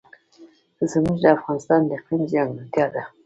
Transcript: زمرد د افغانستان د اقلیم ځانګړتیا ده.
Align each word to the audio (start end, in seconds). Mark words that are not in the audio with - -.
زمرد 0.91 1.17
د 1.23 1.25
افغانستان 1.37 1.79
د 1.85 1.89
اقلیم 1.97 2.21
ځانګړتیا 2.31 2.85
ده. 2.93 3.03